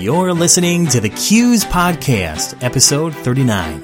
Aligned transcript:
You're 0.00 0.32
listening 0.32 0.86
to 0.86 0.98
the 0.98 1.10
CUES 1.10 1.66
Podcast, 1.66 2.62
episode 2.62 3.14
39. 3.16 3.82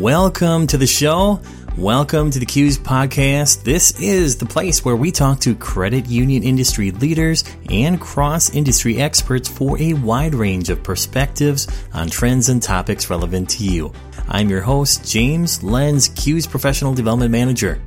Welcome 0.00 0.66
to 0.66 0.76
the 0.76 0.88
show. 0.88 1.40
Welcome 1.78 2.32
to 2.32 2.40
the 2.40 2.44
CUES 2.44 2.76
Podcast. 2.78 3.62
This 3.62 4.00
is 4.00 4.36
the 4.38 4.46
place 4.46 4.84
where 4.84 4.96
we 4.96 5.12
talk 5.12 5.38
to 5.40 5.54
credit 5.54 6.06
union 6.06 6.42
industry 6.42 6.90
leaders 6.90 7.44
and 7.70 8.00
cross 8.00 8.50
industry 8.50 9.00
experts 9.00 9.48
for 9.48 9.80
a 9.80 9.92
wide 9.92 10.34
range 10.34 10.70
of 10.70 10.82
perspectives 10.82 11.68
on 11.92 12.08
trends 12.10 12.48
and 12.48 12.60
topics 12.60 13.08
relevant 13.08 13.48
to 13.50 13.64
you. 13.64 13.92
I'm 14.26 14.50
your 14.50 14.62
host, 14.62 15.08
James 15.08 15.62
Lenz, 15.62 16.08
CUES 16.08 16.48
Professional 16.48 16.94
Development 16.94 17.30
Manager. 17.30 17.80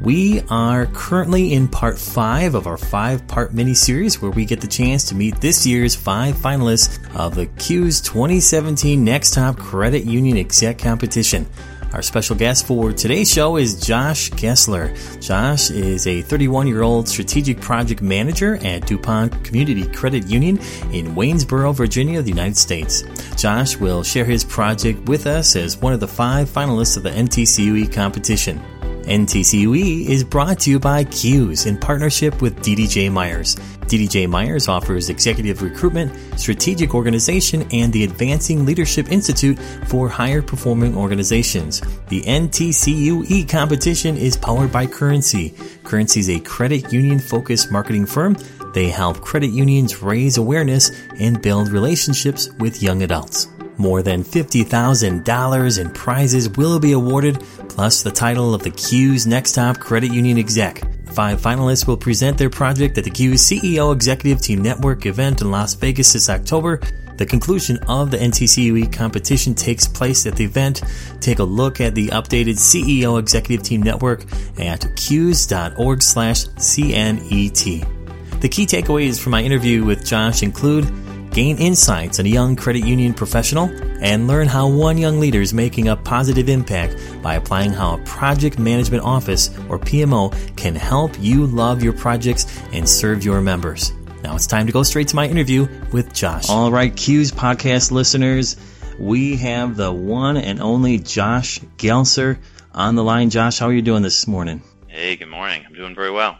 We 0.00 0.42
are 0.48 0.86
currently 0.86 1.52
in 1.52 1.66
part 1.66 1.98
five 1.98 2.54
of 2.54 2.68
our 2.68 2.76
five 2.76 3.26
part 3.26 3.52
mini 3.52 3.74
series 3.74 4.22
where 4.22 4.30
we 4.30 4.44
get 4.44 4.60
the 4.60 4.68
chance 4.68 5.02
to 5.08 5.16
meet 5.16 5.40
this 5.40 5.66
year's 5.66 5.96
five 5.96 6.36
finalists 6.36 7.00
of 7.16 7.34
the 7.34 7.46
CUES 7.46 8.00
2017 8.02 9.02
Next 9.02 9.34
Top 9.34 9.58
Credit 9.58 10.04
Union 10.04 10.36
Exec 10.36 10.78
Competition. 10.78 11.48
Our 11.92 12.02
special 12.02 12.36
guest 12.36 12.64
for 12.64 12.92
today's 12.92 13.32
show 13.32 13.56
is 13.56 13.80
Josh 13.80 14.30
Gessler. 14.30 14.94
Josh 15.20 15.70
is 15.70 16.06
a 16.06 16.22
31 16.22 16.68
year 16.68 16.82
old 16.82 17.08
strategic 17.08 17.60
project 17.60 18.00
manager 18.00 18.54
at 18.64 18.86
DuPont 18.86 19.42
Community 19.42 19.84
Credit 19.88 20.24
Union 20.28 20.58
in 20.92 21.16
Waynesboro, 21.16 21.72
Virginia, 21.72 22.22
the 22.22 22.28
United 22.28 22.56
States. 22.56 23.02
Josh 23.36 23.76
will 23.76 24.04
share 24.04 24.26
his 24.26 24.44
project 24.44 25.08
with 25.08 25.26
us 25.26 25.56
as 25.56 25.76
one 25.76 25.92
of 25.92 25.98
the 25.98 26.06
five 26.06 26.48
finalists 26.48 26.96
of 26.96 27.02
the 27.02 27.10
NTCUE 27.10 27.92
competition. 27.92 28.62
NTCUE 29.08 30.06
is 30.06 30.22
brought 30.22 30.60
to 30.60 30.70
you 30.70 30.78
by 30.78 31.02
CUES 31.02 31.64
in 31.64 31.78
partnership 31.78 32.42
with 32.42 32.60
DDJ 32.60 33.10
Myers. 33.10 33.56
DDJ 33.86 34.28
Myers 34.28 34.68
offers 34.68 35.08
executive 35.08 35.62
recruitment, 35.62 36.12
strategic 36.38 36.94
organization, 36.94 37.66
and 37.72 37.90
the 37.90 38.04
Advancing 38.04 38.66
Leadership 38.66 39.10
Institute 39.10 39.58
for 39.86 40.10
higher 40.10 40.42
performing 40.42 40.94
organizations. 40.94 41.80
The 42.08 42.20
NTCUE 42.20 43.48
competition 43.48 44.18
is 44.18 44.36
powered 44.36 44.70
by 44.70 44.86
Currency. 44.86 45.54
Currency 45.84 46.20
is 46.20 46.28
a 46.28 46.40
credit 46.40 46.92
union 46.92 47.18
focused 47.18 47.72
marketing 47.72 48.04
firm. 48.04 48.36
They 48.74 48.90
help 48.90 49.22
credit 49.22 49.52
unions 49.52 50.02
raise 50.02 50.36
awareness 50.36 50.90
and 51.18 51.40
build 51.40 51.70
relationships 51.70 52.50
with 52.58 52.82
young 52.82 53.02
adults. 53.02 53.48
More 53.78 54.02
than 54.02 54.24
$50,000 54.24 55.80
in 55.80 55.90
prizes 55.92 56.50
will 56.50 56.80
be 56.80 56.92
awarded, 56.92 57.40
plus 57.68 58.02
the 58.02 58.10
title 58.10 58.52
of 58.52 58.64
the 58.64 58.72
CUES 58.72 59.24
Next 59.24 59.52
Top 59.52 59.78
Credit 59.78 60.12
Union 60.12 60.36
Exec. 60.36 60.82
Five 61.12 61.40
finalists 61.40 61.86
will 61.86 61.96
present 61.96 62.36
their 62.36 62.50
project 62.50 62.98
at 62.98 63.04
the 63.04 63.10
CUES 63.10 63.40
CEO 63.40 63.94
Executive 63.94 64.40
Team 64.40 64.62
Network 64.62 65.06
event 65.06 65.40
in 65.42 65.52
Las 65.52 65.74
Vegas 65.74 66.12
this 66.12 66.28
October. 66.28 66.80
The 67.18 67.26
conclusion 67.26 67.78
of 67.88 68.10
the 68.10 68.16
NTCUE 68.16 68.92
competition 68.92 69.54
takes 69.54 69.86
place 69.86 70.26
at 70.26 70.34
the 70.34 70.44
event. 70.44 70.82
Take 71.20 71.38
a 71.38 71.44
look 71.44 71.80
at 71.80 71.94
the 71.94 72.08
updated 72.08 72.56
CEO 72.56 73.18
Executive 73.18 73.64
Team 73.64 73.82
Network 73.82 74.24
at 74.58 74.84
cues.org 74.96 76.02
slash 76.02 76.46
CNET. 76.46 78.40
The 78.40 78.48
key 78.48 78.66
takeaways 78.66 79.20
from 79.20 79.32
my 79.32 79.42
interview 79.42 79.84
with 79.84 80.04
Josh 80.04 80.42
include 80.42 80.84
gain 81.30 81.56
insights 81.58 82.18
on 82.18 82.26
a 82.26 82.28
young 82.28 82.56
credit 82.56 82.84
union 82.84 83.14
professional, 83.14 83.70
and 84.00 84.26
learn 84.26 84.46
how 84.46 84.68
one 84.68 84.98
young 84.98 85.20
leader 85.20 85.40
is 85.40 85.52
making 85.52 85.88
a 85.88 85.96
positive 85.96 86.48
impact 86.48 86.96
by 87.22 87.34
applying 87.34 87.72
how 87.72 87.94
a 87.94 87.98
project 88.04 88.58
management 88.58 89.02
office 89.02 89.50
or 89.68 89.78
PMO 89.78 90.32
can 90.56 90.74
help 90.74 91.12
you 91.18 91.46
love 91.46 91.82
your 91.82 91.92
projects 91.92 92.46
and 92.72 92.88
serve 92.88 93.24
your 93.24 93.40
members. 93.40 93.92
Now 94.22 94.34
it's 94.34 94.46
time 94.46 94.66
to 94.66 94.72
go 94.72 94.82
straight 94.82 95.08
to 95.08 95.16
my 95.16 95.26
interview 95.26 95.68
with 95.92 96.12
Josh. 96.12 96.48
All 96.48 96.70
right, 96.70 96.94
CUES 96.94 97.32
podcast 97.32 97.90
listeners, 97.90 98.56
we 98.98 99.36
have 99.36 99.76
the 99.76 99.92
one 99.92 100.36
and 100.36 100.60
only 100.60 100.98
Josh 100.98 101.60
Gelser 101.76 102.38
on 102.72 102.94
the 102.94 103.04
line. 103.04 103.30
Josh, 103.30 103.58
how 103.58 103.66
are 103.66 103.72
you 103.72 103.82
doing 103.82 104.02
this 104.02 104.26
morning? 104.26 104.62
Hey, 104.88 105.16
good 105.16 105.28
morning. 105.28 105.64
I'm 105.66 105.74
doing 105.74 105.94
very 105.94 106.10
well. 106.10 106.38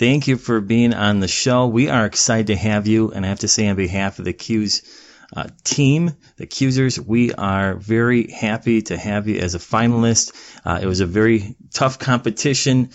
Thank 0.00 0.28
you 0.28 0.38
for 0.38 0.62
being 0.62 0.94
on 0.94 1.20
the 1.20 1.28
show. 1.28 1.66
We 1.66 1.90
are 1.90 2.06
excited 2.06 2.46
to 2.46 2.56
have 2.56 2.86
you, 2.86 3.10
and 3.10 3.22
I 3.22 3.28
have 3.28 3.40
to 3.40 3.48
say 3.48 3.68
on 3.68 3.76
behalf 3.76 4.18
of 4.18 4.24
the 4.24 4.32
CUES 4.32 4.80
uh, 5.36 5.48
team, 5.62 6.12
the 6.38 6.46
Qsers, 6.46 6.98
we 6.98 7.34
are 7.34 7.74
very 7.74 8.30
happy 8.30 8.80
to 8.80 8.96
have 8.96 9.28
you 9.28 9.38
as 9.40 9.54
a 9.54 9.58
finalist. 9.58 10.32
Uh, 10.64 10.78
it 10.80 10.86
was 10.86 11.00
a 11.00 11.06
very 11.06 11.54
tough 11.74 11.98
competition 11.98 12.92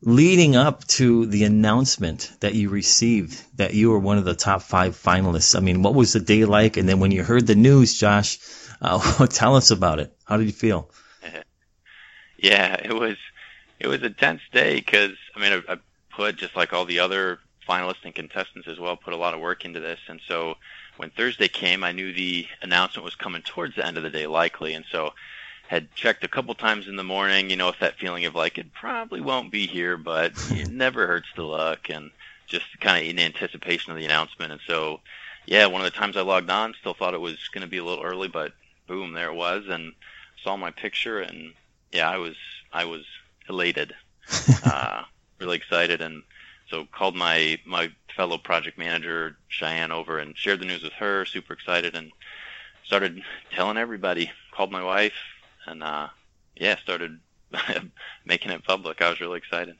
leading 0.00 0.56
up 0.56 0.86
to 0.86 1.26
the 1.26 1.44
announcement 1.44 2.32
that 2.40 2.54
you 2.54 2.70
received 2.70 3.44
that 3.58 3.74
you 3.74 3.90
were 3.90 3.98
one 3.98 4.16
of 4.16 4.24
the 4.24 4.34
top 4.34 4.62
five 4.62 4.96
finalists. 4.96 5.54
I 5.54 5.60
mean, 5.60 5.82
what 5.82 5.94
was 5.94 6.14
the 6.14 6.20
day 6.20 6.46
like? 6.46 6.78
And 6.78 6.88
then 6.88 6.98
when 6.98 7.10
you 7.10 7.24
heard 7.24 7.46
the 7.46 7.56
news, 7.56 7.98
Josh, 8.00 8.38
uh, 8.80 9.26
tell 9.26 9.54
us 9.54 9.70
about 9.70 10.00
it. 10.00 10.16
How 10.24 10.38
did 10.38 10.46
you 10.46 10.52
feel? 10.52 10.90
Yeah, 12.40 12.74
it 12.74 12.94
was 12.94 13.16
it 13.80 13.88
was 13.88 14.00
a 14.02 14.10
tense 14.10 14.42
day 14.52 14.76
because 14.76 15.16
I 15.34 15.40
mean 15.40 15.64
I, 15.68 15.78
put, 16.18 16.36
just 16.36 16.56
like 16.56 16.72
all 16.72 16.84
the 16.84 16.98
other 16.98 17.38
finalists 17.66 18.04
and 18.04 18.12
contestants 18.12 18.66
as 18.66 18.80
well, 18.80 18.96
put 18.96 19.12
a 19.12 19.16
lot 19.16 19.34
of 19.34 19.40
work 19.40 19.64
into 19.64 19.78
this. 19.78 20.00
And 20.08 20.20
so 20.26 20.56
when 20.96 21.10
Thursday 21.10 21.46
came, 21.46 21.84
I 21.84 21.92
knew 21.92 22.12
the 22.12 22.44
announcement 22.60 23.04
was 23.04 23.14
coming 23.14 23.42
towards 23.42 23.76
the 23.76 23.86
end 23.86 23.96
of 23.96 24.02
the 24.02 24.10
day, 24.10 24.26
likely. 24.26 24.74
And 24.74 24.84
so 24.90 25.12
had 25.68 25.94
checked 25.94 26.24
a 26.24 26.28
couple 26.28 26.54
times 26.54 26.88
in 26.88 26.96
the 26.96 27.04
morning, 27.04 27.50
you 27.50 27.56
know, 27.56 27.68
with 27.68 27.78
that 27.78 28.00
feeling 28.00 28.24
of 28.24 28.34
like 28.34 28.58
it 28.58 28.74
probably 28.74 29.20
won't 29.20 29.52
be 29.52 29.68
here, 29.68 29.96
but 29.96 30.32
it 30.50 30.70
never 30.70 31.06
hurts 31.06 31.28
to 31.36 31.44
look, 31.44 31.88
and 31.88 32.10
just 32.48 32.66
kind 32.80 33.04
of 33.04 33.08
in 33.08 33.20
anticipation 33.20 33.92
of 33.92 33.98
the 33.98 34.04
announcement. 34.04 34.50
And 34.50 34.60
so, 34.66 35.00
yeah, 35.46 35.66
one 35.66 35.82
of 35.82 35.84
the 35.84 35.96
times 35.96 36.16
I 36.16 36.22
logged 36.22 36.50
on, 36.50 36.74
still 36.80 36.94
thought 36.94 37.14
it 37.14 37.20
was 37.20 37.48
going 37.52 37.62
to 37.62 37.70
be 37.70 37.78
a 37.78 37.84
little 37.84 38.02
early, 38.02 38.26
but 38.26 38.54
boom, 38.88 39.12
there 39.12 39.30
it 39.30 39.36
was, 39.36 39.68
and 39.68 39.92
saw 40.42 40.56
my 40.56 40.72
picture, 40.72 41.20
and 41.20 41.52
yeah, 41.92 42.10
I 42.10 42.16
was 42.16 42.34
I 42.72 42.86
was 42.86 43.04
elated. 43.48 43.94
uh, 44.64 45.04
really 45.40 45.56
excited 45.56 46.00
and 46.00 46.22
so 46.70 46.84
called 46.84 47.16
my 47.16 47.58
my 47.64 47.90
fellow 48.14 48.38
project 48.38 48.78
manager 48.78 49.36
Cheyenne 49.48 49.92
over 49.92 50.18
and 50.18 50.36
shared 50.36 50.60
the 50.60 50.66
news 50.66 50.82
with 50.82 50.92
her. 50.94 51.24
Super 51.24 51.54
excited 51.54 51.94
and 51.94 52.12
started 52.84 53.22
telling 53.54 53.76
everybody. 53.76 54.30
Called 54.52 54.72
my 54.72 54.82
wife 54.82 55.14
and 55.66 55.82
uh, 55.82 56.08
yeah, 56.56 56.76
started 56.78 57.20
making 58.24 58.50
it 58.50 58.64
public. 58.64 59.00
I 59.00 59.10
was 59.10 59.20
really 59.20 59.38
excited. 59.38 59.76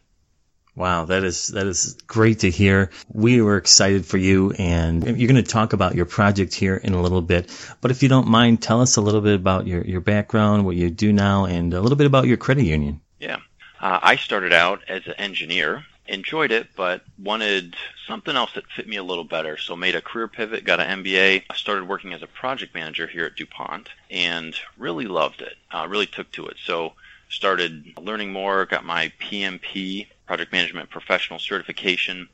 Wow, 0.77 1.07
that 1.07 1.25
is 1.25 1.49
that 1.49 1.67
is 1.67 1.99
great 2.07 2.41
to 2.41 2.51
hear. 2.51 2.91
We 3.13 3.43
were 3.43 3.57
excited 3.57 4.07
for 4.07 4.17
you, 4.17 4.53
and 4.53 5.05
you're 5.19 5.27
going 5.27 5.43
to 5.43 5.51
talk 5.51 5.73
about 5.73 5.97
your 5.97 6.05
project 6.05 6.55
here 6.55 6.77
in 6.77 6.95
a 6.95 7.03
little 7.03 7.21
bit. 7.21 7.51
But 7.81 7.91
if 7.91 8.05
you 8.05 8.09
don't 8.09 8.29
mind, 8.29 8.63
tell 8.63 8.81
us 8.81 8.95
a 8.95 9.01
little 9.01 9.21
bit 9.21 9.35
about 9.35 9.67
your 9.67 9.85
your 9.85 10.01
background, 10.01 10.65
what 10.65 10.77
you 10.77 10.89
do 10.89 11.13
now, 11.13 11.47
and 11.47 11.75
a 11.75 11.81
little 11.81 11.97
bit 11.97 12.07
about 12.07 12.29
your 12.29 12.37
credit 12.37 12.65
union. 12.65 13.01
Yeah, 13.19 13.39
uh, 13.81 14.01
I 14.03 14.17
started 14.17 14.53
out 14.53 14.83
as 14.89 15.07
an 15.07 15.15
engineer, 15.15 15.85
enjoyed 16.07 16.51
it, 16.51 16.69
but 16.77 17.03
wanted 17.23 17.77
something 18.07 18.35
else 18.35 18.53
that 18.55 18.71
fit 18.75 18.89
me 18.89 18.97
a 18.97 19.03
little 19.03 19.25
better. 19.25 19.57
So 19.57 19.77
made 19.77 19.95
a 19.95 20.01
career 20.01 20.29
pivot, 20.29 20.65
got 20.65 20.81
an 20.81 21.03
MBA, 21.03 21.45
started 21.55 21.87
working 21.87 22.13
as 22.13 22.23
a 22.23 22.27
project 22.27 22.75
manager 22.75 23.07
here 23.07 23.27
at 23.27 23.37
DuPont, 23.37 23.89
and 24.11 24.55
really 24.77 25.07
loved 25.07 25.43
it. 25.43 25.57
Uh, 25.71 25.87
really 25.89 26.07
took 26.07 26.31
to 26.33 26.47
it. 26.47 26.57
So 26.65 26.95
started 27.29 27.93
learning 28.01 28.33
more, 28.33 28.67
got 28.67 28.85
my 28.85 29.13
PMP, 29.21 30.07
project 30.27 30.53
management 30.53 30.91
professional 30.91 31.39
certification, 31.39 32.29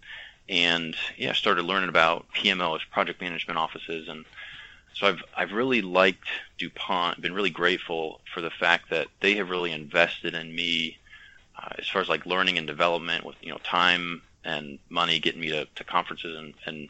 and 0.49 0.97
yeah, 1.17 1.33
started 1.33 1.63
learning 1.63 1.89
about 1.89 2.27
PMOs, 2.35 2.81
project 2.91 3.21
management 3.21 3.59
offices, 3.59 4.09
and 4.09 4.25
so 4.95 5.09
I've 5.09 5.25
I've 5.37 5.53
really 5.53 5.83
liked 5.83 6.29
DuPont, 6.59 7.21
been 7.21 7.35
really 7.35 7.51
grateful 7.51 8.21
for 8.33 8.41
the 8.41 8.51
fact 8.51 8.91
that 8.91 9.09
they 9.21 9.35
have 9.37 9.51
really 9.51 9.73
invested 9.73 10.35
in 10.35 10.55
me 10.55 10.99
uh, 11.57 11.75
as 11.79 11.89
far 11.89 12.03
as 12.03 12.09
like 12.09 12.27
learning 12.27 12.59
and 12.59 12.67
development 12.67 13.25
with 13.25 13.37
you 13.41 13.51
know 13.51 13.59
time 13.59 14.23
and 14.45 14.79
money 14.89 15.19
getting 15.19 15.41
me 15.41 15.49
to, 15.49 15.67
to 15.75 15.85
conferences 15.85 16.37
and, 16.37 16.55
and 16.67 16.89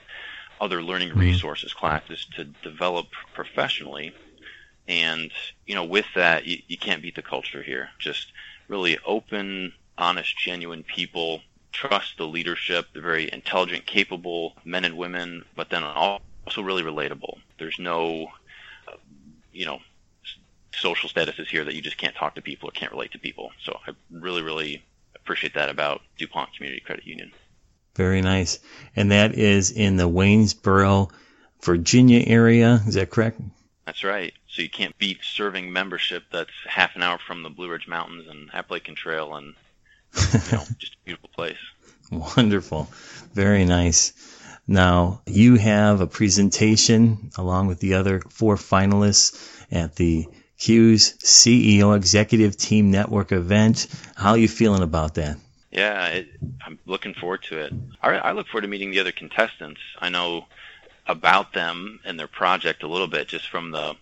other 0.61 0.83
learning 0.83 1.11
mm-hmm. 1.11 1.21
resources 1.21 1.73
classes 1.73 2.27
to 2.37 2.45
develop 2.45 3.07
professionally. 3.35 4.15
And 4.87 5.31
you 5.67 5.75
know 5.75 5.85
with 5.85 6.07
that 6.15 6.47
you, 6.47 6.59
you 6.69 6.77
can't 6.77 7.03
beat 7.03 7.17
the 7.17 7.23
culture 7.23 7.63
here. 7.63 7.91
Just 7.99 8.33
really 8.69 8.99
open 9.07 9.73
honest 9.97 10.37
genuine 10.37 10.83
people 10.83 11.41
trust 11.71 12.17
the 12.17 12.27
leadership 12.27 12.87
they're 12.93 13.03
very 13.03 13.33
intelligent 13.33 13.85
capable 13.85 14.55
men 14.65 14.85
and 14.85 14.97
women 14.97 15.45
but 15.55 15.71
then 15.71 15.85
also 15.85 16.63
really 16.63 16.83
relatable. 16.83 17.39
There's 17.59 17.79
no 17.79 18.29
uh, 18.89 18.97
you 19.53 19.67
know 19.67 19.81
social 20.77 21.09
statuses 21.09 21.47
here 21.47 21.65
that 21.65 21.75
you 21.75 21.83
just 21.83 21.99
can't 21.99 22.15
talk 22.15 22.35
to 22.35 22.43
people 22.43 22.69
or 22.69 22.73
can't 22.73 22.93
relate 22.93 23.13
to 23.13 23.19
people. 23.19 23.53
So 23.63 23.79
I 23.87 23.93
really, 24.11 24.43
really 24.43 24.85
appreciate 25.17 25.55
that 25.55 25.71
about 25.71 26.03
DuPont 26.19 26.55
Community 26.55 26.81
Credit 26.81 27.07
Union. 27.07 27.33
Very 27.97 28.23
nice. 28.23 28.59
And 28.97 29.13
that 29.13 29.35
is 29.35 29.71
in 29.71 29.97
the 29.97 30.09
Waynesboro, 30.09 31.11
Virginia 31.63 32.25
area. 32.27 32.83
Is 32.87 32.95
that 32.95 33.11
correct? 33.11 33.41
That's 33.87 34.03
right. 34.03 34.33
So 34.49 34.63
you 34.63 34.71
can't 34.71 34.97
beat 34.99 35.19
serving 35.23 35.73
membership 35.73 36.25
that's 36.31 36.51
half 36.67 36.97
an 36.97 37.03
hour 37.03 37.19
from 37.19 37.43
the 37.43 37.51
Blue 37.51 37.71
Ridge 37.71 37.89
Mountains 37.89 38.27
and 38.29 38.51
Appalachian 38.53 38.95
Trail 38.95 39.35
and 39.35 39.55
you 40.15 40.41
know, 40.53 40.65
just 40.79 40.95
a 40.95 41.05
beautiful 41.05 41.31
place. 41.35 41.59
Wonderful. 42.11 42.89
Very 43.33 43.65
nice. 43.65 44.13
Now, 44.67 45.21
you 45.27 45.57
have 45.57 46.01
a 46.01 46.07
presentation 46.07 47.31
along 47.37 47.67
with 47.67 47.81
the 47.81 47.95
other 47.95 48.21
four 48.21 48.57
finalists 48.57 49.65
at 49.71 49.97
the 49.97 50.27
CUES 50.59 51.15
CEO 51.19 51.97
Executive 51.97 52.57
Team 52.57 52.91
Network 52.91 53.33
event. 53.33 53.87
How 54.17 54.31
are 54.31 54.39
you 54.39 54.49
feeling 54.49 54.83
about 54.83 55.15
that? 55.15 55.37
Yeah, 55.71 56.07
it, 56.07 56.29
I'm 56.65 56.79
looking 56.87 57.15
forward 57.15 57.43
to 57.45 57.59
it. 57.59 57.73
I, 58.01 58.11
I 58.11 58.33
look 58.33 58.47
forward 58.47 58.63
to 58.63 58.69
meeting 58.69 58.93
the 58.93 59.01
other 59.01 59.13
contestants. 59.13 59.81
I 59.99 60.09
know 60.09 60.47
about 61.07 61.53
them 61.53 62.01
and 62.05 62.19
their 62.19 62.29
project 62.29 62.83
a 62.83 62.89
little 62.89 63.09
bit 63.09 63.29
just 63.29 63.49
from 63.49 63.71
the 63.71 63.97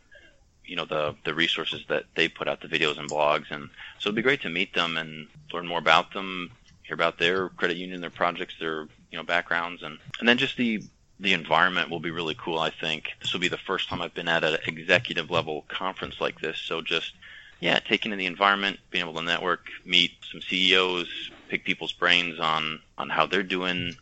you 0.65 0.77
know 0.77 0.85
the 0.85 1.15
the 1.25 1.35
resources 1.35 1.85
that 1.89 2.05
they 2.15 2.29
put 2.29 2.47
out 2.47 2.61
the 2.61 2.69
videos 2.69 2.99
and 2.99 3.11
blogs 3.11 3.51
and 3.51 3.69
so 3.99 4.09
it'd 4.09 4.15
be 4.15 4.23
great 4.23 4.43
to 4.43 4.49
meet 4.49 4.73
them 4.75 4.97
and 4.97 5.27
learn 5.53 5.67
more 5.67 5.81
about 5.81 6.13
them 6.13 6.51
hear 6.85 6.95
about 6.95 7.19
their 7.19 7.49
credit 7.51 7.77
union 7.77 8.01
their 8.01 8.11
projects 8.11 8.55
their 8.61 8.83
you 9.11 9.19
know 9.19 9.25
backgrounds 9.25 9.83
and 9.83 9.99
and 10.21 10.29
then 10.29 10.39
just 10.39 10.57
the 10.57 10.83
the 11.23 11.33
environment 11.33 11.89
will 11.89 12.01
be 12.01 12.11
really 12.11 12.35
cool 12.35 12.59
i 12.59 12.69
think. 12.69 13.13
This 13.21 13.33
will 13.33 13.41
be 13.41 13.49
the 13.49 13.57
first 13.57 13.89
time 13.89 14.03
i've 14.03 14.13
been 14.13 14.29
at 14.29 14.45
an 14.45 14.59
executive 14.67 15.31
level 15.31 15.65
conference 15.69 16.21
like 16.21 16.41
this. 16.41 16.59
So 16.59 16.83
just 16.83 17.15
yeah 17.61 17.79
taking 17.79 18.13
in 18.13 18.19
the 18.19 18.27
environment 18.27 18.81
being 18.91 19.05
able 19.05 19.15
to 19.15 19.23
network 19.23 19.67
meet 19.87 20.11
some 20.31 20.41
ceos 20.43 21.31
pick 21.49 21.65
people's 21.65 21.93
brains 21.93 22.41
on 22.41 22.81
on 22.99 23.09
how 23.09 23.25
they're 23.27 23.45
doing 23.45 23.95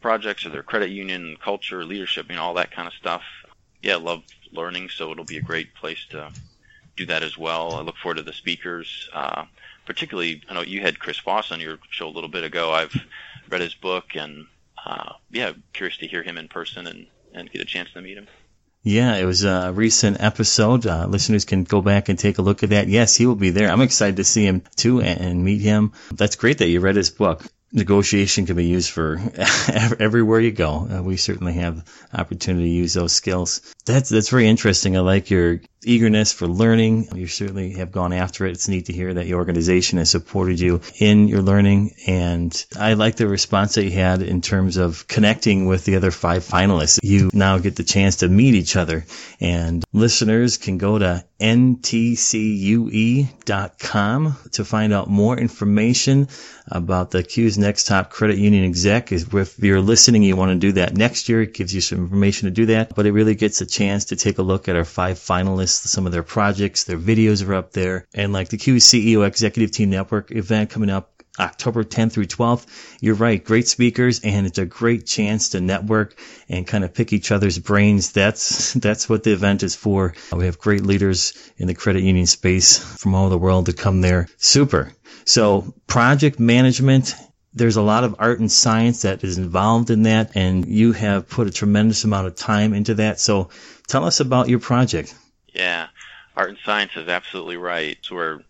projects 0.00 0.46
or 0.46 0.48
their 0.48 0.62
credit 0.62 0.88
union 0.88 1.36
culture 1.44 1.84
leadership 1.84 2.26
you 2.30 2.36
know 2.36 2.42
all 2.42 2.54
that 2.54 2.72
kind 2.72 2.88
of 2.88 2.94
stuff. 2.94 3.22
Yeah 3.82 3.96
love 3.96 4.22
learning 4.50 4.88
so 4.88 5.12
it'll 5.12 5.24
be 5.24 5.36
a 5.36 5.42
great 5.42 5.74
place 5.74 6.06
to 6.10 6.30
do 6.96 7.04
that 7.04 7.22
as 7.22 7.36
well. 7.36 7.74
I 7.74 7.82
look 7.82 7.98
forward 7.98 8.16
to 8.16 8.22
the 8.22 8.32
speakers 8.32 9.10
uh, 9.12 9.44
particularly 9.84 10.42
i 10.48 10.54
know 10.54 10.62
you 10.62 10.80
had 10.80 10.98
chris 10.98 11.18
voss 11.18 11.52
on 11.52 11.60
your 11.60 11.78
show 11.90 12.08
a 12.08 12.16
little 12.16 12.30
bit 12.30 12.44
ago. 12.44 12.72
I've 12.72 12.96
read 13.50 13.60
his 13.60 13.74
book 13.74 14.16
and 14.16 14.46
uh, 14.86 15.12
yeah 15.30 15.52
curious 15.72 15.98
to 15.98 16.06
hear 16.06 16.22
him 16.22 16.38
in 16.38 16.48
person 16.48 16.86
and 16.86 17.06
and 17.34 17.50
get 17.50 17.60
a 17.60 17.66
chance 17.66 17.90
to 17.92 18.00
meet 18.00 18.16
him 18.16 18.26
yeah, 18.88 19.16
it 19.16 19.24
was 19.24 19.42
a 19.42 19.72
recent 19.72 20.20
episode. 20.20 20.86
Uh, 20.86 21.06
listeners 21.08 21.44
can 21.44 21.64
go 21.64 21.82
back 21.82 22.08
and 22.08 22.16
take 22.16 22.38
a 22.38 22.42
look 22.42 22.62
at 22.62 22.70
that. 22.70 22.86
Yes, 22.86 23.16
he 23.16 23.26
will 23.26 23.34
be 23.34 23.50
there. 23.50 23.68
I'm 23.68 23.80
excited 23.80 24.18
to 24.18 24.22
see 24.22 24.46
him 24.46 24.62
too 24.76 25.00
and, 25.00 25.20
and 25.20 25.44
meet 25.44 25.60
him. 25.60 25.90
That's 26.14 26.36
great 26.36 26.58
that 26.58 26.68
you 26.68 26.78
read 26.78 26.94
his 26.94 27.10
book 27.10 27.42
negotiation 27.72 28.46
can 28.46 28.56
be 28.56 28.66
used 28.66 28.90
for 28.90 29.20
everywhere 29.98 30.40
you 30.40 30.52
go. 30.52 30.88
Uh, 30.88 31.02
we 31.02 31.16
certainly 31.16 31.54
have 31.54 31.84
opportunity 32.12 32.66
to 32.66 32.70
use 32.70 32.94
those 32.94 33.12
skills. 33.12 33.74
That's 33.86 34.10
that's 34.10 34.28
very 34.28 34.48
interesting. 34.48 34.96
I 34.96 35.00
like 35.00 35.30
your 35.30 35.60
eagerness 35.86 36.32
for 36.32 36.46
learning. 36.48 37.08
You 37.14 37.28
certainly 37.28 37.74
have 37.74 37.92
gone 37.92 38.12
after 38.12 38.44
it. 38.44 38.50
It's 38.52 38.68
neat 38.68 38.86
to 38.86 38.92
hear 38.92 39.14
that 39.14 39.26
your 39.26 39.38
organization 39.38 39.98
has 39.98 40.10
supported 40.10 40.58
you 40.58 40.80
in 40.98 41.28
your 41.28 41.42
learning. 41.42 41.92
And 42.06 42.66
I 42.78 42.94
like 42.94 43.14
the 43.16 43.28
response 43.28 43.76
that 43.76 43.84
you 43.84 43.92
had 43.92 44.22
in 44.22 44.40
terms 44.40 44.76
of 44.76 45.06
connecting 45.06 45.66
with 45.66 45.84
the 45.84 45.94
other 45.96 46.10
five 46.10 46.42
finalists. 46.44 46.98
You 47.02 47.30
now 47.32 47.58
get 47.58 47.76
the 47.76 47.84
chance 47.84 48.16
to 48.16 48.28
meet 48.28 48.54
each 48.54 48.74
other 48.74 49.04
and 49.40 49.84
listeners 49.92 50.56
can 50.58 50.78
go 50.78 50.98
to 50.98 51.24
ntcue.com 51.38 51.86
to 54.52 54.64
find 54.64 54.92
out 54.92 55.08
more 55.08 55.38
information 55.38 56.28
about 56.66 57.10
the 57.10 57.22
CUES 57.22 57.58
Next 57.58 57.86
Top 57.86 58.10
Credit 58.10 58.38
Union 58.38 58.64
Exec. 58.64 59.12
If 59.12 59.58
you're 59.58 59.82
listening, 59.82 60.22
you 60.22 60.34
want 60.34 60.52
to 60.52 60.58
do 60.58 60.72
that 60.72 60.96
next 60.96 61.28
year. 61.28 61.42
It 61.42 61.52
gives 61.54 61.74
you 61.74 61.82
some 61.82 61.98
information 61.98 62.46
to 62.46 62.50
do 62.50 62.66
that, 62.66 62.94
but 62.94 63.04
it 63.06 63.12
really 63.12 63.34
gets 63.34 63.60
a 63.60 63.66
chance 63.76 64.06
to 64.06 64.16
take 64.16 64.38
a 64.38 64.42
look 64.42 64.68
at 64.68 64.76
our 64.76 64.84
five 64.84 65.18
finalists, 65.18 65.86
some 65.86 66.06
of 66.06 66.12
their 66.12 66.22
projects, 66.22 66.84
their 66.84 66.98
videos 66.98 67.46
are 67.46 67.54
up 67.54 67.72
there. 67.72 68.06
And 68.14 68.32
like 68.32 68.48
the 68.48 68.56
CUES 68.56 68.84
CEO 68.84 69.26
Executive 69.26 69.70
Team 69.70 69.90
Network 69.90 70.30
event 70.30 70.70
coming 70.70 70.90
up 70.90 71.12
October 71.38 71.84
10th 71.84 72.12
through 72.12 72.26
12th. 72.26 72.66
You're 73.00 73.14
right. 73.14 73.42
Great 73.44 73.68
speakers 73.68 74.20
and 74.20 74.46
it's 74.46 74.58
a 74.58 74.64
great 74.64 75.06
chance 75.06 75.50
to 75.50 75.60
network 75.60 76.18
and 76.48 76.66
kind 76.66 76.84
of 76.84 76.94
pick 76.94 77.12
each 77.12 77.30
other's 77.30 77.58
brains. 77.58 78.12
That's, 78.12 78.72
that's 78.72 79.08
what 79.08 79.22
the 79.22 79.32
event 79.32 79.62
is 79.62 79.76
for. 79.76 80.14
We 80.32 80.46
have 80.46 80.58
great 80.58 80.82
leaders 80.82 81.34
in 81.58 81.66
the 81.66 81.74
credit 81.74 82.02
union 82.02 82.26
space 82.26 82.78
from 82.78 83.14
all 83.14 83.26
over 83.26 83.30
the 83.30 83.38
world 83.38 83.66
to 83.66 83.72
come 83.72 84.00
there. 84.00 84.28
Super. 84.38 84.92
So 85.24 85.74
project 85.86 86.40
management, 86.40 87.14
there's 87.56 87.76
a 87.76 87.82
lot 87.82 88.04
of 88.04 88.14
art 88.18 88.38
and 88.38 88.52
science 88.52 89.02
that 89.02 89.24
is 89.24 89.38
involved 89.38 89.90
in 89.90 90.02
that 90.02 90.36
and 90.36 90.66
you 90.66 90.92
have 90.92 91.28
put 91.28 91.46
a 91.46 91.50
tremendous 91.50 92.04
amount 92.04 92.26
of 92.26 92.36
time 92.36 92.74
into 92.74 92.94
that. 92.94 93.18
So 93.18 93.48
tell 93.88 94.04
us 94.04 94.20
about 94.20 94.48
your 94.48 94.60
project. 94.60 95.14
Yeah. 95.54 95.88
Art 96.36 96.50
and 96.50 96.58
science 96.64 96.92
is 96.96 97.08
absolutely 97.08 97.56
right. 97.56 97.96
So 98.02 98.14
we're, 98.14 98.40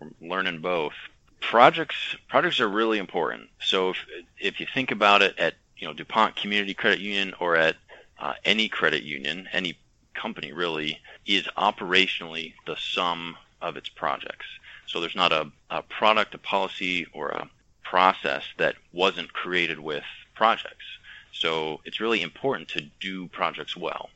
we're 0.00 0.28
learning 0.28 0.60
both 0.60 0.94
projects 1.42 2.16
projects 2.28 2.60
are 2.60 2.68
really 2.68 2.98
important. 2.98 3.48
So 3.60 3.90
if 3.90 3.96
if 4.38 4.60
you 4.60 4.66
think 4.72 4.90
about 4.90 5.20
it 5.22 5.38
at 5.38 5.54
you 5.76 5.86
know 5.86 5.92
DuPont 5.92 6.36
Community 6.36 6.72
Credit 6.72 7.00
Union 7.00 7.34
or 7.40 7.56
at 7.56 7.76
uh, 8.18 8.34
any 8.44 8.68
credit 8.68 9.02
union, 9.02 9.48
any 9.52 9.76
company 10.14 10.52
really 10.52 11.00
is 11.26 11.44
operationally 11.58 12.54
the 12.66 12.76
sum 12.76 13.36
of 13.60 13.76
its 13.76 13.88
projects. 13.88 14.46
So 14.86 15.00
there's 15.00 15.16
not 15.16 15.32
a, 15.32 15.50
a 15.70 15.82
product, 15.82 16.34
a 16.34 16.38
policy, 16.38 17.06
or 17.12 17.30
a 17.30 17.48
process 17.92 18.44
that 18.56 18.74
wasn't 18.94 19.30
created 19.34 19.78
with 19.78 20.02
projects. 20.34 20.86
So 21.30 21.82
it's 21.84 22.00
really 22.00 22.22
important 22.22 22.68
to 22.68 22.80
do 23.00 23.28
projects 23.28 23.76
well. 23.76 24.08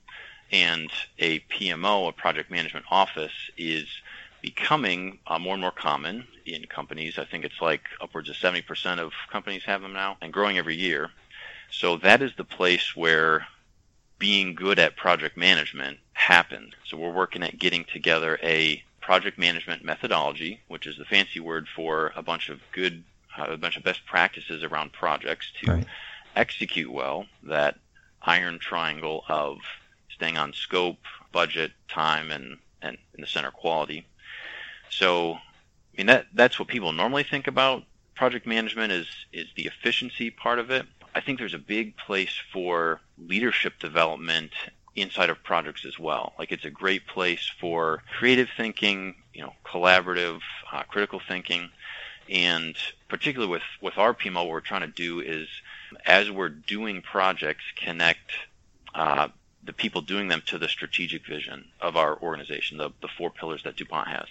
And 0.50 0.90
a 1.19 1.40
PMO, 1.40 2.08
a 2.08 2.12
project 2.12 2.50
management 2.50 2.87
office, 2.90 3.34
is 3.58 3.87
becoming 4.40 5.19
uh, 5.26 5.38
more 5.38 5.52
and 5.52 5.61
more 5.61 5.78
common 5.88 6.26
in 6.46 6.64
companies. 6.64 7.19
I 7.19 7.26
think 7.26 7.44
it's 7.44 7.61
like 7.61 7.82
upwards 8.00 8.31
of 8.31 8.37
70% 8.37 8.99
of 8.99 9.12
companies 9.31 9.64
have 9.64 9.82
them 9.82 9.93
now 9.93 10.17
and 10.22 10.32
growing 10.32 10.56
every 10.56 10.76
year. 10.76 11.11
So 11.70 11.99
that 11.99 12.22
is 12.22 12.32
the 12.34 12.44
place 12.44 12.96
where 12.96 13.46
being 14.19 14.55
good 14.55 14.79
at 14.79 14.96
project 14.96 15.37
management 15.37 15.99
happens. 16.14 16.72
So 16.87 16.96
we're 16.96 17.12
working 17.12 17.43
at 17.43 17.58
getting 17.58 17.84
together 17.84 18.38
a 18.43 18.82
project 19.02 19.38
management 19.38 19.84
methodology, 19.84 20.61
which 20.67 20.87
is 20.87 20.96
the 20.96 21.05
fancy 21.05 21.40
word 21.40 21.69
for 21.69 22.14
a 22.17 22.22
bunch 22.22 22.49
of 22.49 22.61
good, 22.72 23.05
a 23.38 23.56
bunch 23.56 23.76
of 23.76 23.82
best 23.84 24.04
practices 24.06 24.62
around 24.62 24.92
projects 24.92 25.52
to 25.60 25.72
right. 25.72 25.86
execute 26.34 26.90
well. 26.90 27.26
That 27.42 27.76
iron 28.22 28.58
triangle 28.58 29.24
of 29.28 29.58
staying 30.08 30.36
on 30.36 30.52
scope, 30.52 30.98
budget, 31.32 31.72
time, 31.88 32.30
and, 32.30 32.58
and 32.82 32.96
in 33.14 33.20
the 33.20 33.26
center 33.26 33.50
quality. 33.50 34.06
So, 34.90 35.34
I 35.34 35.96
mean 35.96 36.06
that 36.06 36.26
that's 36.34 36.58
what 36.58 36.69
people 36.69 36.93
normally 36.93 37.22
think 37.22 37.46
about 37.46 37.84
project 38.14 38.46
management 38.46 38.93
is 38.93 39.06
is 39.32 39.46
the 39.56 39.66
efficiency 39.66 40.31
part 40.31 40.58
of 40.58 40.70
it. 40.70 40.86
I 41.14 41.20
think 41.20 41.38
there's 41.38 41.55
a 41.55 41.58
big 41.58 41.96
place 41.96 42.38
for 42.52 43.00
leadership 43.19 43.78
development 43.78 44.52
inside 44.96 45.31
of 45.31 45.43
projects 45.43 45.84
as 45.84 45.98
well. 45.98 46.32
Like 46.38 46.52
it's 46.52 46.64
a 46.64 46.70
great 46.70 47.06
place 47.06 47.50
for 47.60 48.02
creative 48.19 48.48
thinking, 48.56 49.14
you 49.34 49.43
know, 49.43 49.52
collaborative, 49.64 50.40
uh, 50.72 50.82
critical 50.84 51.20
thinking, 51.26 51.70
and 52.30 52.76
particularly 53.08 53.50
with 53.50 53.62
with 53.80 53.98
our 53.98 54.14
PMO, 54.14 54.36
what 54.36 54.48
we're 54.48 54.60
trying 54.60 54.82
to 54.82 54.86
do 54.86 55.20
is 55.20 55.48
as 56.04 56.30
we're 56.30 56.48
doing 56.48 57.02
projects, 57.02 57.64
connect 57.76 58.30
uh, 58.94 59.28
the 59.64 59.72
people 59.72 60.00
doing 60.00 60.28
them 60.28 60.42
to 60.46 60.58
the 60.58 60.68
strategic 60.68 61.26
vision 61.26 61.66
of 61.80 61.96
our 61.96 62.16
organization, 62.20 62.78
the, 62.78 62.90
the 63.02 63.08
four 63.08 63.30
pillars 63.30 63.62
that 63.64 63.76
DuPont 63.76 64.08
has. 64.08 64.26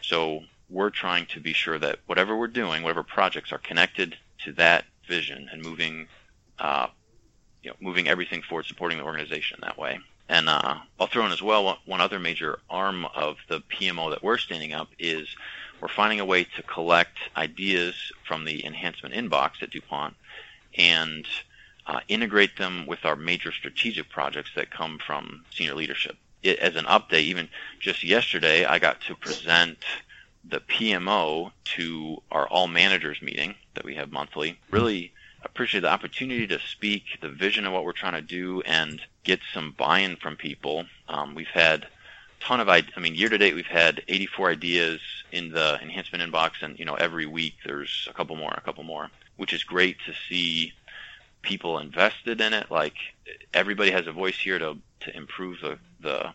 So 0.00 0.44
we're 0.70 0.90
trying 0.90 1.26
to 1.26 1.40
be 1.40 1.52
sure 1.52 1.78
that 1.78 1.98
whatever 2.06 2.36
we're 2.36 2.46
doing, 2.46 2.82
whatever 2.82 3.02
projects 3.02 3.52
are 3.52 3.58
connected 3.58 4.16
to 4.44 4.52
that 4.52 4.84
vision 5.06 5.48
and 5.52 5.62
moving, 5.62 6.06
uh, 6.58 6.86
you 7.62 7.70
know, 7.70 7.76
moving 7.80 8.08
everything 8.08 8.42
forward, 8.42 8.66
supporting 8.66 8.98
the 8.98 9.04
organization 9.04 9.58
that 9.62 9.76
way. 9.76 9.98
And 10.28 10.48
uh, 10.48 10.78
I'll 10.98 11.06
throw 11.06 11.26
in 11.26 11.32
as 11.32 11.42
well 11.42 11.64
one, 11.64 11.76
one 11.84 12.00
other 12.00 12.18
major 12.18 12.58
arm 12.68 13.06
of 13.14 13.36
the 13.48 13.60
PMO 13.60 14.10
that 14.10 14.22
we're 14.22 14.38
standing 14.38 14.72
up 14.72 14.88
is 14.98 15.28
we're 15.80 15.88
finding 15.88 16.20
a 16.20 16.24
way 16.24 16.44
to 16.44 16.62
collect 16.62 17.18
ideas 17.36 17.94
from 18.26 18.44
the 18.44 18.64
enhancement 18.64 19.14
inbox 19.14 19.62
at 19.62 19.70
DuPont 19.70 20.14
and 20.76 21.26
uh, 21.86 22.00
integrate 22.08 22.56
them 22.56 22.86
with 22.86 23.04
our 23.04 23.16
major 23.16 23.52
strategic 23.52 24.08
projects 24.08 24.50
that 24.56 24.70
come 24.70 24.98
from 24.98 25.44
senior 25.50 25.74
leadership. 25.74 26.16
It, 26.42 26.58
as 26.58 26.76
an 26.76 26.84
update, 26.86 27.22
even 27.22 27.48
just 27.80 28.02
yesterday, 28.02 28.64
I 28.64 28.78
got 28.78 29.00
to 29.02 29.14
present 29.14 29.78
the 30.48 30.60
PMO 30.60 31.52
to 31.64 32.22
our 32.30 32.46
all 32.48 32.68
managers 32.68 33.20
meeting 33.20 33.54
that 33.74 33.84
we 33.84 33.94
have 33.96 34.12
monthly. 34.12 34.58
Really 34.70 35.12
appreciate 35.44 35.80
the 35.80 35.90
opportunity 35.90 36.46
to 36.46 36.58
speak 36.58 37.04
the 37.20 37.28
vision 37.28 37.66
of 37.66 37.72
what 37.72 37.84
we're 37.84 37.92
trying 37.92 38.14
to 38.14 38.22
do 38.22 38.62
and 38.62 39.00
get 39.24 39.40
some 39.54 39.74
buy-in 39.76 40.16
from 40.16 40.36
people. 40.36 40.84
Um, 41.08 41.34
we've 41.34 41.46
had 41.46 41.86
ton 42.40 42.60
of 42.60 42.68
I 42.68 42.82
mean 43.00 43.14
year 43.14 43.28
to 43.28 43.38
date 43.38 43.54
we've 43.54 43.66
had 43.66 44.02
84 44.08 44.50
ideas 44.50 45.00
in 45.32 45.50
the 45.50 45.78
enhancement 45.82 46.30
inbox 46.30 46.62
and 46.62 46.78
you 46.78 46.84
know 46.84 46.94
every 46.94 47.26
week 47.26 47.54
there's 47.64 48.06
a 48.10 48.14
couple 48.14 48.36
more 48.36 48.52
a 48.56 48.60
couple 48.60 48.84
more 48.84 49.10
which 49.36 49.52
is 49.52 49.64
great 49.64 49.96
to 50.06 50.12
see 50.28 50.72
people 51.46 51.78
invested 51.78 52.40
in 52.40 52.52
it. 52.52 52.70
Like 52.70 52.96
everybody 53.54 53.90
has 53.92 54.06
a 54.06 54.12
voice 54.12 54.38
here 54.38 54.58
to 54.58 54.76
to 55.00 55.16
improve 55.16 55.60
the 55.60 55.78
the, 56.00 56.32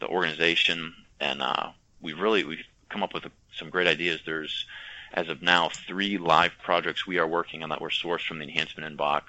the 0.00 0.06
organization, 0.06 0.94
and 1.20 1.42
uh, 1.42 1.70
we 2.00 2.12
really 2.14 2.44
we've 2.44 2.64
come 2.88 3.02
up 3.02 3.12
with 3.12 3.24
some 3.54 3.68
great 3.68 3.86
ideas. 3.86 4.20
There's 4.24 4.66
as 5.12 5.28
of 5.28 5.42
now, 5.42 5.68
three 5.68 6.18
live 6.18 6.52
projects 6.62 7.06
we 7.06 7.18
are 7.18 7.26
working 7.26 7.62
on 7.62 7.68
that 7.68 7.80
were 7.80 7.90
sourced 7.90 8.26
from 8.26 8.38
the 8.38 8.44
enhancement 8.44 8.96
inbox 8.96 9.22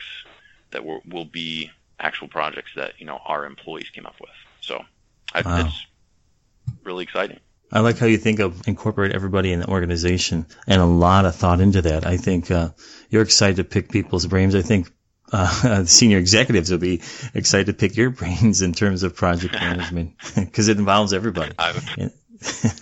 that 0.72 0.84
will, 0.84 1.02
will 1.08 1.26
be 1.26 1.70
actual 2.00 2.28
projects 2.28 2.72
that 2.76 2.94
you 3.00 3.06
know 3.06 3.20
our 3.26 3.46
employees 3.46 3.90
came 3.90 4.06
up 4.06 4.16
with. 4.22 4.32
So 4.62 4.84
I, 5.34 5.42
wow. 5.42 5.66
it's 5.66 5.86
really 6.86 7.04
exciting. 7.04 7.40
I 7.72 7.80
like 7.80 7.98
how 7.98 8.06
you 8.06 8.18
think 8.18 8.40
of 8.40 8.68
incorporate 8.68 9.12
everybody 9.14 9.52
in 9.52 9.60
the 9.60 9.68
organization 9.68 10.46
and 10.68 10.82
a 10.82 10.86
lot 10.86 11.26
of 11.26 11.36
thought 11.36 11.60
into 11.60 11.82
that. 11.82 12.06
I 12.06 12.18
think 12.18 12.52
uh, 12.52 12.70
you're 13.10 13.24
excited 13.24 13.58
to 13.58 13.64
pick 13.64 13.90
people's 13.90 14.26
brains. 14.28 14.56
I 14.56 14.62
think 14.62 14.92
uh, 15.32 15.84
senior 15.86 16.18
executives 16.18 16.72
will 16.72 16.78
be 16.78 17.02
excited 17.34 17.68
to 17.68 17.74
pick 17.74 17.98
your 17.98 18.10
brains 18.12 18.62
in 18.62 18.74
terms 18.74 19.04
of 19.04 19.16
project 19.16 19.54
management 19.60 20.14
because 20.36 20.68
it 20.68 20.78
involves 20.78 21.14
everybody. 21.14 21.54
I, 21.58 22.10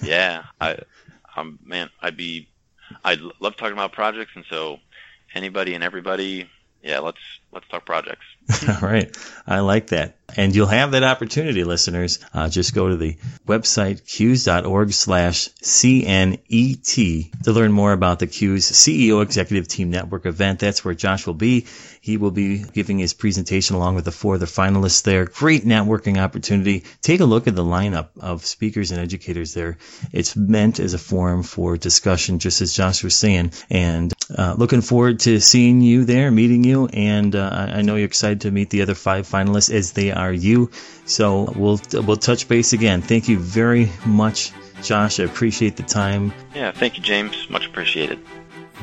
yeah, 0.01 0.43
I, 0.59 0.79
um, 1.35 1.59
man, 1.63 1.89
I'd 2.01 2.17
be, 2.17 2.49
I'd 3.03 3.21
love 3.39 3.55
talking 3.55 3.73
about 3.73 3.93
projects, 3.93 4.31
and 4.35 4.45
so 4.49 4.79
anybody 5.33 5.73
and 5.73 5.83
everybody, 5.83 6.49
yeah, 6.83 6.99
let's 6.99 7.17
let's 7.53 7.67
talk 7.69 7.85
projects. 7.85 8.25
All 8.67 8.89
right, 8.89 9.15
I 9.47 9.59
like 9.61 9.87
that. 9.87 10.17
And 10.35 10.55
you'll 10.55 10.67
have 10.67 10.91
that 10.91 11.03
opportunity, 11.03 11.63
listeners. 11.63 12.19
Uh, 12.33 12.49
just 12.49 12.73
go 12.73 12.89
to 12.89 12.97
the 12.97 13.17
website, 13.47 14.05
CUES.org 14.05 14.91
slash 14.91 15.49
CNET 15.61 17.43
to 17.43 17.51
learn 17.51 17.71
more 17.71 17.93
about 17.93 18.19
the 18.19 18.27
CUES 18.27 18.71
CEO 18.71 19.21
Executive 19.21 19.67
Team 19.67 19.91
Network 19.91 20.25
event. 20.25 20.59
That's 20.59 20.83
where 20.83 20.95
Josh 20.95 21.27
will 21.27 21.35
be. 21.35 21.67
He 22.01 22.17
will 22.17 22.31
be 22.31 22.57
giving 22.57 22.99
his 22.99 23.13
presentation 23.13 23.75
along 23.75 23.95
with 23.95 24.05
the 24.05 24.11
four 24.11 24.35
other 24.35 24.45
finalists 24.45 25.03
there. 25.03 25.25
Great 25.25 25.63
networking 25.63 26.17
opportunity. 26.17 26.83
Take 27.01 27.19
a 27.19 27.25
look 27.25 27.47
at 27.47 27.55
the 27.55 27.63
lineup 27.63 28.09
of 28.19 28.45
speakers 28.45 28.91
and 28.91 28.99
educators 28.99 29.53
there. 29.53 29.77
It's 30.11 30.35
meant 30.35 30.79
as 30.79 30.93
a 30.93 30.97
forum 30.97 31.43
for 31.43 31.77
discussion, 31.77 32.39
just 32.39 32.61
as 32.61 32.73
Josh 32.73 33.03
was 33.03 33.15
saying. 33.15 33.51
And 33.69 34.12
uh, 34.29 34.55
looking 34.57 34.81
forward 34.81 35.19
to 35.21 35.39
seeing 35.39 35.81
you 35.81 36.05
there, 36.05 36.31
meeting 36.31 36.63
you. 36.63 36.87
And 36.87 37.35
uh, 37.35 37.69
I 37.73 37.81
know 37.81 37.95
you're 37.95 38.05
excited 38.05 38.41
to 38.41 38.51
meet 38.51 38.69
the 38.69 38.81
other 38.81 38.95
five 38.95 39.27
finalists 39.27 39.73
as 39.73 39.93
they 39.93 40.11
are 40.11 40.31
you. 40.31 40.71
So 41.05 41.53
we'll 41.55 41.81
we'll 41.93 42.17
touch 42.17 42.47
base 42.47 42.73
again. 42.73 43.01
Thank 43.01 43.27
you 43.27 43.39
very 43.39 43.91
much, 44.05 44.51
Josh. 44.81 45.19
I 45.19 45.23
appreciate 45.23 45.75
the 45.75 45.83
time. 45.83 46.33
Yeah, 46.55 46.71
thank 46.71 46.97
you, 46.97 47.03
James. 47.03 47.49
Much 47.49 47.65
appreciated. 47.65 48.19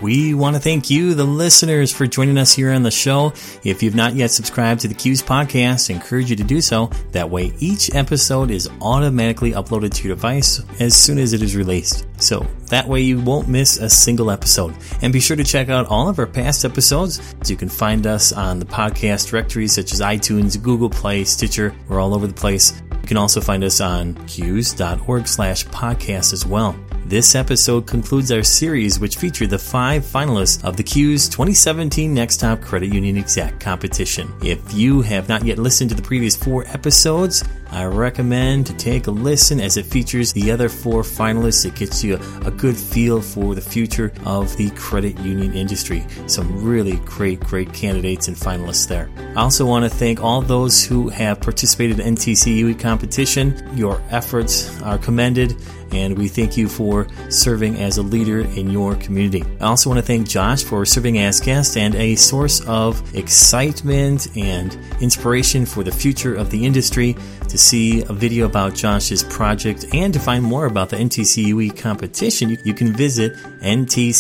We 0.01 0.33
want 0.33 0.57
to 0.57 0.63
thank 0.63 0.89
you, 0.89 1.15
the 1.15 1.25
listeners, 1.25 1.93
for 1.93 2.07
joining 2.07 2.39
us 2.39 2.55
here 2.55 2.73
on 2.73 2.83
the 2.83 2.91
show. 2.91 3.35
If 3.65 3.83
you've 3.83 3.95
not 3.95 4.15
yet 4.15 4.31
subscribed 4.31 4.81
to 4.81 4.89
the 4.89 4.95
CUES 4.95 5.23
podcast, 5.23 5.91
I 5.91 5.95
encourage 5.95 6.31
you 6.31 6.37
to 6.37 6.45
do 6.45 6.61
so. 6.63 6.91
That 7.13 7.29
way, 7.29 7.53
each 7.59 7.95
episode 7.95 8.51
is 8.51 8.69
automatically 8.81 9.53
uploaded 9.53 9.93
to 9.95 10.09
your 10.09 10.17
device 10.17 10.63
as 10.81 10.97
soon 10.97 11.19
as 11.19 11.35
it 11.35 11.43
is 11.43 11.55
released. 11.55 12.07
So 12.19 12.47
that 12.69 12.89
way 12.89 13.03
you 13.03 13.21
won't 13.21 13.49
miss 13.49 13.77
a 13.77 13.91
single 13.91 14.31
episode. 14.31 14.75
And 15.03 15.13
be 15.13 15.21
sure 15.21 15.37
to 15.37 15.45
check 15.45 15.69
out 15.69 15.87
all 15.87 16.09
of 16.09 16.19
our 16.19 16.27
past 16.27 16.65
episodes. 16.65 17.35
You 17.47 17.57
can 17.57 17.69
find 17.69 18.07
us 18.07 18.33
on 18.33 18.59
the 18.59 18.67
podcast 18.67 19.29
directories 19.29 19.75
such 19.75 19.93
as 19.93 20.01
iTunes, 20.01 20.61
Google 20.63 20.89
Play, 20.89 21.25
Stitcher. 21.25 21.75
We're 21.89 22.01
all 22.01 22.15
over 22.15 22.27
the 22.27 22.33
place. 22.33 22.81
You 22.91 23.09
can 23.09 23.17
also 23.17 23.41
find 23.41 23.65
us 23.65 23.81
on 23.81 24.15
cues.org 24.27 25.27
slash 25.27 25.67
podcast 25.67 26.33
as 26.33 26.47
well. 26.47 26.75
This 27.07 27.35
episode 27.35 27.87
concludes 27.87 28.31
our 28.31 28.43
series, 28.43 29.01
which 29.01 29.17
featured 29.17 29.51
the 29.51 29.59
five 29.59 30.05
finalists 30.05 30.63
of 30.65 30.77
the 30.77 30.83
CUES 30.83 31.29
2017 31.29 32.15
Next 32.15 32.37
Top 32.37 32.61
Credit 32.61 32.93
Union 32.93 33.17
Exec 33.17 33.59
competition. 33.59 34.33
If 34.45 34.73
you 34.73 35.03
have 35.03 35.29
not 35.29 35.45
yet 35.45 35.59
listened 35.59 35.91
to 35.91 35.97
the 35.97 36.03
previous 36.03 36.37
four 36.37 36.65
episodes, 36.69 37.43
I 37.73 37.85
recommend 37.85 38.67
to 38.67 38.77
take 38.77 39.07
a 39.07 39.11
listen 39.11 39.61
as 39.61 39.77
it 39.77 39.87
features 39.87 40.33
the 40.33 40.51
other 40.51 40.69
four 40.69 41.03
finalists. 41.03 41.65
It 41.65 41.77
gets 41.77 42.03
you 42.03 42.19
a, 42.45 42.51
good 42.51 42.77
feel 42.77 43.23
for 43.23 43.55
the 43.55 43.61
future 43.61 44.13
of 44.27 44.57
the 44.57 44.71
credit 44.71 45.19
union 45.21 45.55
industry. 45.55 46.05
Some 46.27 46.65
really 46.65 46.97
great, 47.05 47.41
great 47.41 47.73
candidates 47.73 48.29
and 48.29 48.37
finalists 48.37 48.89
there. 48.89 49.09
I 49.37 49.43
also 49.43 49.65
want 49.65 49.85
to 49.85 49.89
thank 49.89 50.21
all 50.21 50.43
those 50.43 50.85
who 50.85 51.09
have 51.11 51.41
participated 51.41 52.01
in 52.01 52.17
NTCUE 52.17 52.79
competition. 52.79 53.57
Your 53.75 54.03
efforts 54.11 54.81
are 54.83 54.99
commended 54.99 55.57
and 55.93 56.17
we 56.17 56.29
thank 56.29 56.57
you 56.57 56.69
for 56.69 57.07
serving 57.29 57.77
as 57.77 57.99
a 57.99 58.03
leader 58.03 58.41
in 58.41 58.71
your 58.71 58.95
community. 58.97 59.45
I 59.61 59.67
also 59.67 59.91
want 59.91 59.99
to 60.01 60.07
thank 60.07 60.29
Josh 60.29 60.63
for 60.65 60.85
serving 60.85 61.19
as 61.19 61.41
guest 61.41 61.77
and 61.77 61.95
a 61.95 62.15
source 62.17 62.61
of 62.67 63.15
excitement 63.15 64.29
and 64.37 64.79
inspiration 65.01 65.67
for 65.67 65.83
the 65.85 65.93
future 65.93 66.35
of 66.35 66.51
the 66.51 66.65
industry. 66.65 67.17
To 67.49 67.59
see 67.59 68.03
a 68.03 68.13
video 68.13 68.47
about 68.47 68.75
Josh's 68.75 69.25
project 69.25 69.87
and 69.93 70.15
to 70.15 70.21
find 70.21 70.45
more 70.45 70.67
about 70.67 70.91
the 70.91 70.97
NTCUE 70.97 71.77
competition, 71.77 72.57
you 72.65 72.75
can 72.75 72.93
visit 72.93 73.35
ntcue.com. 73.63 74.11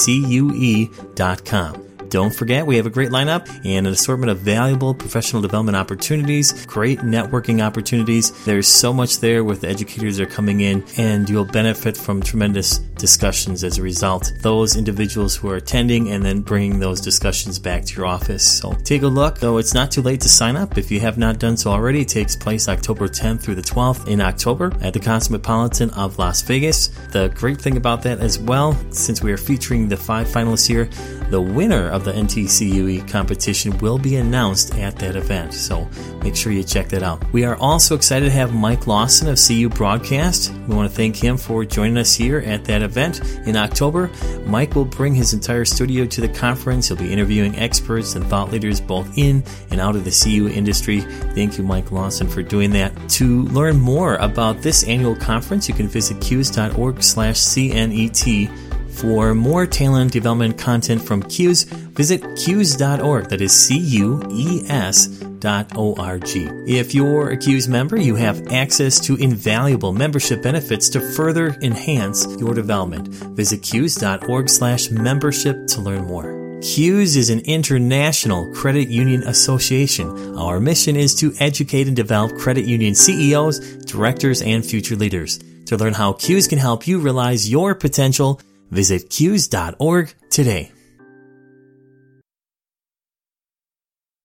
Don't 2.10 2.34
forget, 2.34 2.66
we 2.66 2.76
have 2.76 2.86
a 2.86 2.90
great 2.90 3.10
lineup 3.10 3.48
and 3.64 3.86
an 3.86 3.92
assortment 3.92 4.32
of 4.32 4.38
valuable 4.38 4.94
professional 4.94 5.40
development 5.40 5.76
opportunities, 5.76 6.66
great 6.66 6.98
networking 6.98 7.64
opportunities. 7.64 8.32
There's 8.44 8.66
so 8.66 8.92
much 8.92 9.20
there 9.20 9.44
with 9.44 9.60
the 9.60 9.68
educators 9.68 10.16
that 10.16 10.24
are 10.24 10.34
coming 10.34 10.60
in, 10.60 10.84
and 10.96 11.30
you'll 11.30 11.44
benefit 11.44 11.96
from 11.96 12.20
tremendous 12.20 12.78
discussions 12.78 13.62
as 13.62 13.78
a 13.78 13.82
result. 13.82 14.32
Those 14.40 14.76
individuals 14.76 15.36
who 15.36 15.50
are 15.50 15.56
attending 15.56 16.10
and 16.10 16.24
then 16.24 16.40
bringing 16.40 16.80
those 16.80 17.00
discussions 17.00 17.60
back 17.60 17.84
to 17.84 17.94
your 17.94 18.06
office. 18.06 18.44
So 18.44 18.72
take 18.82 19.02
a 19.02 19.06
look, 19.06 19.38
though 19.38 19.58
it's 19.58 19.72
not 19.72 19.92
too 19.92 20.02
late 20.02 20.20
to 20.22 20.28
sign 20.28 20.56
up. 20.56 20.76
If 20.76 20.90
you 20.90 20.98
have 20.98 21.16
not 21.16 21.38
done 21.38 21.56
so 21.56 21.70
already, 21.70 22.00
it 22.00 22.08
takes 22.08 22.34
place 22.34 22.68
October 22.68 23.06
10th 23.06 23.40
through 23.40 23.54
the 23.54 23.62
12th 23.62 24.08
in 24.08 24.20
October 24.20 24.72
at 24.82 24.94
the 24.94 25.00
Cosmopolitan 25.00 25.90
of 25.90 26.18
Las 26.18 26.42
Vegas. 26.42 26.88
The 27.12 27.28
great 27.36 27.60
thing 27.60 27.76
about 27.76 28.02
that 28.02 28.18
as 28.18 28.36
well, 28.36 28.76
since 28.90 29.22
we 29.22 29.30
are 29.30 29.36
featuring 29.36 29.88
the 29.88 29.96
five 29.96 30.26
finalists 30.26 30.66
here, 30.66 30.90
the 31.30 31.40
winner 31.40 31.88
of 31.88 32.04
the 32.04 32.12
NTCUE 32.12 33.08
competition 33.08 33.78
will 33.78 33.98
be 33.98 34.16
announced 34.16 34.74
at 34.76 34.96
that 34.96 35.14
event, 35.14 35.54
so 35.54 35.88
make 36.22 36.34
sure 36.34 36.52
you 36.52 36.64
check 36.64 36.88
that 36.88 37.02
out. 37.02 37.22
We 37.32 37.44
are 37.44 37.56
also 37.56 37.94
excited 37.94 38.26
to 38.26 38.32
have 38.32 38.52
Mike 38.52 38.86
Lawson 38.86 39.28
of 39.28 39.38
CU 39.38 39.68
Broadcast. 39.68 40.52
We 40.66 40.74
want 40.74 40.90
to 40.90 40.96
thank 40.96 41.16
him 41.16 41.36
for 41.36 41.64
joining 41.64 41.98
us 41.98 42.14
here 42.14 42.40
at 42.40 42.64
that 42.64 42.82
event 42.82 43.20
in 43.46 43.56
October. 43.56 44.10
Mike 44.44 44.74
will 44.74 44.84
bring 44.84 45.14
his 45.14 45.32
entire 45.32 45.64
studio 45.64 46.04
to 46.06 46.20
the 46.20 46.28
conference. 46.28 46.88
He'll 46.88 46.96
be 46.96 47.12
interviewing 47.12 47.56
experts 47.56 48.16
and 48.16 48.26
thought 48.26 48.50
leaders 48.50 48.80
both 48.80 49.16
in 49.16 49.44
and 49.70 49.80
out 49.80 49.94
of 49.94 50.04
the 50.04 50.10
CU 50.10 50.48
industry. 50.48 51.00
Thank 51.00 51.58
you, 51.58 51.64
Mike 51.64 51.92
Lawson, 51.92 52.28
for 52.28 52.42
doing 52.42 52.70
that. 52.72 52.92
To 53.10 53.44
learn 53.44 53.78
more 53.78 54.16
about 54.16 54.62
this 54.62 54.82
annual 54.84 55.14
conference, 55.14 55.68
you 55.68 55.74
can 55.74 55.86
visit 55.86 56.20
cues.org 56.20 57.02
slash 57.02 57.36
CNET 57.36 58.69
for 59.00 59.34
more 59.34 59.66
talent 59.66 60.12
development 60.12 60.58
content 60.58 61.00
from 61.02 61.22
CUES, 61.22 61.64
visit 61.64 62.22
cues.org. 62.36 63.28
That 63.28 63.40
is 63.40 63.52
C 63.52 63.78
U 63.78 64.22
E 64.30 64.62
S 64.68 65.06
dot 65.40 65.72
O-R-G. 65.74 66.48
If 66.66 66.94
you're 66.94 67.30
a 67.30 67.36
CUES 67.36 67.66
member, 67.66 67.96
you 67.96 68.14
have 68.16 68.46
access 68.48 69.00
to 69.00 69.16
invaluable 69.16 69.92
membership 69.92 70.42
benefits 70.42 70.88
to 70.90 71.00
further 71.00 71.56
enhance 71.62 72.26
your 72.38 72.54
development. 72.54 73.08
Visit 73.08 73.62
cues.org 73.62 74.48
slash 74.48 74.90
membership 74.90 75.66
to 75.68 75.80
learn 75.80 76.04
more. 76.04 76.38
CUES 76.60 77.16
is 77.16 77.30
an 77.30 77.40
international 77.40 78.52
credit 78.52 78.88
union 78.88 79.22
association. 79.22 80.36
Our 80.36 80.60
mission 80.60 80.94
is 80.94 81.14
to 81.16 81.32
educate 81.40 81.86
and 81.86 81.96
develop 81.96 82.36
credit 82.36 82.66
union 82.66 82.94
CEOs, 82.94 83.76
directors, 83.86 84.42
and 84.42 84.64
future 84.64 84.94
leaders. 84.94 85.40
To 85.66 85.78
learn 85.78 85.94
how 85.94 86.12
CUES 86.12 86.48
can 86.48 86.58
help 86.58 86.86
you 86.86 86.98
realize 86.98 87.50
your 87.50 87.74
potential, 87.74 88.40
Visit 88.70 89.10
cues.org 89.10 90.14
today. 90.30 90.72